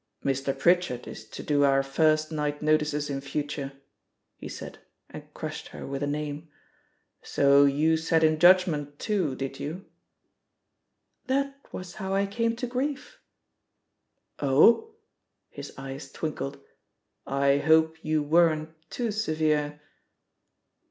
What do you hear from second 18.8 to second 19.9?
too severe?"